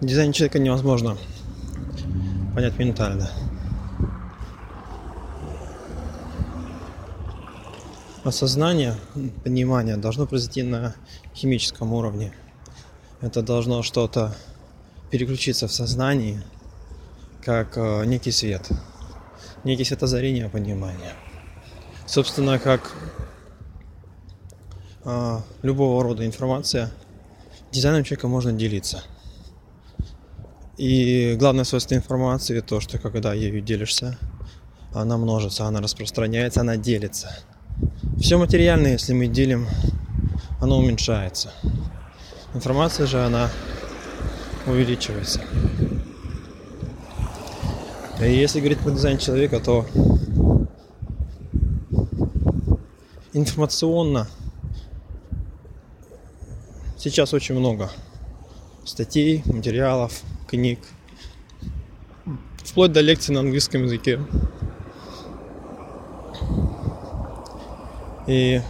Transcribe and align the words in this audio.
Дизайн 0.00 0.32
человека 0.32 0.60
невозможно 0.60 1.18
понять 2.54 2.78
ментально. 2.78 3.28
Осознание, 8.22 8.94
понимание 9.42 9.96
должно 9.96 10.28
произойти 10.28 10.62
на 10.62 10.94
химическом 11.34 11.92
уровне. 11.92 12.32
Это 13.20 13.42
должно 13.42 13.82
что-то 13.82 14.36
переключиться 15.10 15.66
в 15.66 15.72
сознании, 15.72 16.40
как 17.44 17.76
э, 17.76 18.04
некий 18.04 18.30
свет, 18.30 18.68
некий 19.64 19.82
светозарение 19.82 20.48
понимания. 20.48 21.14
Собственно, 22.06 22.60
как 22.60 22.92
э, 25.04 25.40
любого 25.62 26.04
рода 26.04 26.24
информация, 26.24 26.92
дизайном 27.72 28.04
человека 28.04 28.28
можно 28.28 28.52
делиться. 28.52 29.02
И 30.78 31.34
главное 31.36 31.64
свойство 31.64 31.96
информации 31.96 32.60
то, 32.60 32.78
что 32.78 32.98
когда 32.98 33.34
ею 33.34 33.60
делишься, 33.60 34.16
она 34.94 35.18
множится, 35.18 35.64
она 35.64 35.80
распространяется, 35.80 36.60
она 36.60 36.76
делится. 36.76 37.36
Все 38.20 38.38
материальное, 38.38 38.92
если 38.92 39.12
мы 39.12 39.26
делим, 39.26 39.66
оно 40.60 40.78
уменьшается. 40.78 41.52
Информация 42.54 43.08
же, 43.08 43.20
она 43.20 43.50
увеличивается. 44.68 45.40
И 48.20 48.32
если 48.32 48.60
говорить 48.60 48.78
про 48.78 48.92
дизайн 48.92 49.18
человека, 49.18 49.58
то 49.58 49.84
информационно 53.32 54.28
сейчас 56.96 57.34
очень 57.34 57.56
много 57.56 57.90
статей, 58.84 59.42
материалов, 59.44 60.22
книг, 60.48 60.80
вплоть 62.64 62.92
до 62.92 63.00
лекций 63.00 63.34
на 63.34 63.40
английском 63.40 63.84
языке. 63.84 64.18
И 68.26 68.60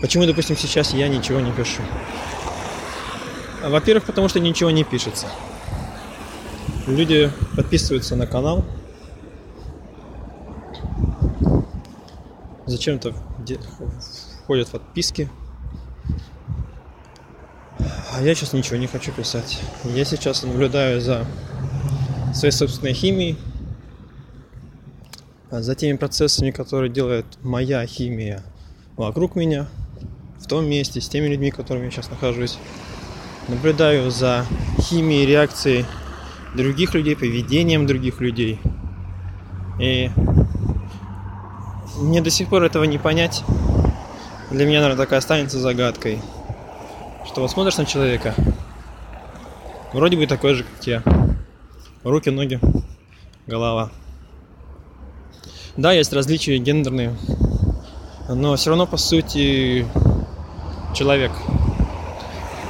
почему, 0.00 0.26
допустим, 0.26 0.56
сейчас 0.56 0.92
я 0.92 1.08
ничего 1.08 1.40
не 1.40 1.52
пишу? 1.52 1.82
Во-первых, 3.62 4.04
потому 4.04 4.28
что 4.28 4.38
ничего 4.38 4.70
не 4.70 4.84
пишется. 4.84 5.26
Люди 6.86 7.32
подписываются 7.56 8.14
на 8.14 8.26
канал. 8.26 8.64
Зачем-то 12.66 13.14
входят 14.44 14.68
в 14.68 14.70
подписки. 14.72 15.28
А 18.16 18.22
я 18.22 18.34
сейчас 18.34 18.54
ничего 18.54 18.78
не 18.78 18.86
хочу 18.86 19.12
писать. 19.12 19.60
Я 19.84 20.06
сейчас 20.06 20.42
наблюдаю 20.42 21.02
за 21.02 21.26
своей 22.32 22.50
собственной 22.50 22.94
химией, 22.94 23.36
за 25.50 25.74
теми 25.74 25.98
процессами, 25.98 26.50
которые 26.50 26.90
делает 26.90 27.26
моя 27.42 27.86
химия 27.86 28.42
вокруг 28.96 29.36
меня, 29.36 29.66
в 30.38 30.46
том 30.46 30.66
месте, 30.66 31.02
с 31.02 31.10
теми 31.10 31.26
людьми, 31.26 31.50
которыми 31.50 31.84
я 31.84 31.90
сейчас 31.90 32.08
нахожусь 32.08 32.56
наблюдаю 33.48 34.10
за 34.10 34.46
химией 34.80 35.26
реакцией 35.26 35.84
других 36.54 36.94
людей, 36.94 37.16
поведением 37.16 37.86
других 37.86 38.22
людей. 38.22 38.58
И 39.78 40.10
мне 41.98 42.22
до 42.22 42.30
сих 42.30 42.48
пор 42.48 42.62
этого 42.62 42.84
не 42.84 42.96
понять. 42.96 43.44
Для 44.50 44.64
меня, 44.64 44.80
наверное, 44.80 45.04
такая 45.04 45.18
останется 45.18 45.58
загадкой. 45.58 46.22
Что 47.26 47.40
вот 47.42 47.50
смотришь 47.50 47.76
на 47.76 47.84
человека, 47.84 48.34
вроде 49.92 50.16
бы 50.16 50.26
такой 50.26 50.54
же, 50.54 50.64
как 50.64 50.86
я. 50.86 51.02
Руки, 52.04 52.30
ноги, 52.30 52.60
голова. 53.46 53.90
Да, 55.76 55.92
есть 55.92 56.12
различия 56.12 56.56
гендерные, 56.58 57.14
но 58.28 58.56
все 58.56 58.70
равно, 58.70 58.86
по 58.86 58.96
сути, 58.96 59.86
человек– 60.94 61.32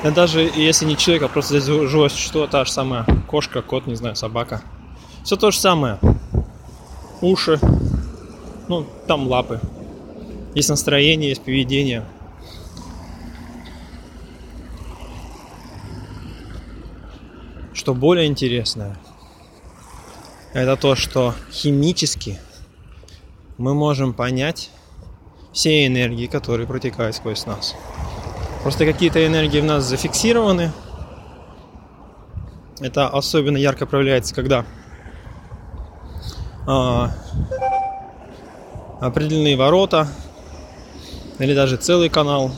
да 0.06 0.12
даже 0.12 0.40
если 0.54 0.84
не 0.84 0.96
человек, 0.96 1.24
а 1.24 1.28
просто 1.28 1.60
живое 1.60 2.08
существо, 2.08 2.46
та 2.46 2.64
же 2.64 2.70
самая 2.70 3.04
кошка, 3.26 3.60
кот, 3.60 3.88
не 3.88 3.96
знаю, 3.96 4.14
собака. 4.14 4.62
Все 5.24 5.34
то 5.34 5.50
же 5.50 5.58
самое. 5.58 5.98
Уши, 7.20 7.58
ну, 8.68 8.86
там 9.08 9.26
лапы. 9.26 9.60
Есть 10.54 10.68
настроение, 10.68 11.30
есть 11.30 11.42
поведение. 11.42 12.04
Что 17.86 17.94
более 17.94 18.26
интересное, 18.26 18.96
это 20.52 20.76
то, 20.76 20.96
что 20.96 21.34
химически 21.52 22.40
мы 23.58 23.74
можем 23.74 24.12
понять 24.12 24.72
все 25.52 25.86
энергии, 25.86 26.26
которые 26.26 26.66
протекают 26.66 27.14
сквозь 27.14 27.46
нас. 27.46 27.76
Просто 28.64 28.86
какие-то 28.86 29.24
энергии 29.24 29.60
в 29.60 29.64
нас 29.64 29.84
зафиксированы. 29.84 30.72
Это 32.80 33.08
особенно 33.08 33.56
ярко 33.56 33.86
проявляется, 33.86 34.34
когда 34.34 34.66
а, 36.66 37.12
определенные 39.00 39.56
ворота 39.56 40.08
или 41.38 41.54
даже 41.54 41.76
целый 41.76 42.08
канал. 42.08 42.50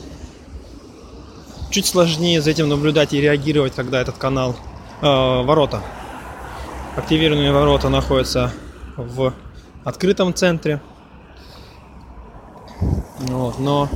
Чуть 1.69 1.85
сложнее 1.85 2.41
за 2.41 2.49
этим 2.49 2.67
наблюдать 2.67 3.13
и 3.13 3.21
реагировать, 3.21 3.75
когда 3.75 4.01
этот 4.01 4.17
канал 4.17 4.55
э, 5.01 5.05
ворота. 5.43 5.81
Активированные 6.95 7.51
ворота 7.51 7.89
находятся 7.89 8.51
в 8.97 9.33
открытом 9.83 10.33
центре. 10.33 10.81
Вот, 13.19 13.59
но 13.59 13.89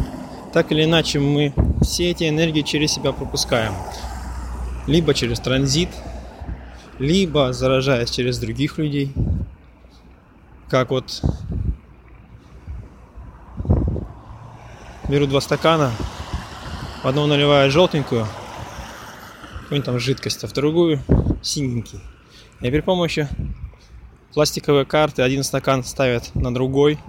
так 0.54 0.72
или 0.72 0.84
иначе 0.84 1.20
мы 1.20 1.54
все 1.82 2.12
эти 2.12 2.30
энергии 2.30 2.62
через 2.62 2.92
себя 2.94 3.12
пропускаем. 3.12 3.74
Либо 4.88 5.14
через 5.14 5.40
транзит, 5.40 5.90
либо 7.00 7.54
заражаясь 7.54 8.10
через 8.12 8.38
других 8.38 8.78
людей. 8.78 9.14
Как 10.70 10.90
вот 10.90 11.22
беру 15.10 15.28
два 15.28 15.42
стакана, 15.42 15.92
в 17.04 17.08
одного 17.08 17.28
наливаю 17.28 17.70
желтенькую, 17.72 18.28
какую-нибудь 19.74 19.86
там 19.86 20.00
жидкость, 20.00 20.44
а 20.44 20.48
в 20.48 20.54
другую 20.54 21.00
синенький. 21.42 22.00
И 22.62 22.70
при 22.70 22.82
помощи 22.82 23.28
пластиковой 24.34 24.86
карты 24.86 25.24
один 25.24 25.44
стакан 25.44 25.84
ставят 25.84 26.36
на 26.36 26.54
другой 26.54 27.00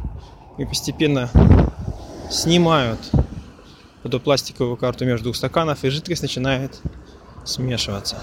и 0.57 0.65
постепенно 0.65 1.29
снимают 2.31 3.01
эту 4.03 4.19
пластиковую 4.19 4.79
карту 4.79 5.05
между 5.05 5.25
двух 5.25 5.37
стаканов, 5.37 5.85
и 5.85 5.91
жидкость 5.91 6.23
начинает 6.23 6.81
смешиваться. 7.45 8.17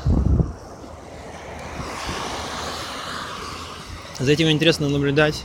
За 4.19 4.31
этим 4.31 4.49
интересно 4.49 4.89
наблюдать. 4.89 5.43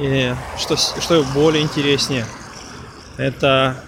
И 0.00 0.32
что, 0.58 0.76
что 0.76 1.24
более 1.34 1.64
интереснее, 1.64 2.24
это 3.16 3.82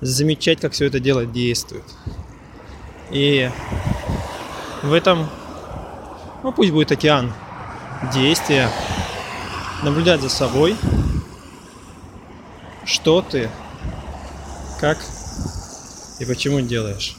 замечать, 0.00 0.60
как 0.60 0.72
все 0.72 0.86
это 0.86 1.00
дело 1.00 1.26
действует. 1.26 1.84
И 3.10 3.50
в 4.82 4.92
этом, 4.92 5.28
ну 6.42 6.52
пусть 6.52 6.72
будет 6.72 6.92
океан 6.92 7.32
действия, 8.12 8.68
наблюдать 9.82 10.20
за 10.20 10.28
собой, 10.28 10.76
что 12.84 13.22
ты 13.22 13.50
как 14.80 14.98
и 16.18 16.24
почему 16.24 16.60
делаешь. 16.60 17.16